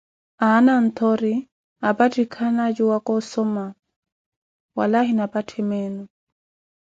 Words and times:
Aana 0.47 0.71
anttoori 0.79 1.33
apattikhanka 1.89 2.61
a 2.67 2.73
juwaka 2.75 3.11
osomma, 3.19 3.65
wala 4.77 4.97
ahina 5.03 5.25
patthe 5.33 5.61
meeno. 5.69 6.03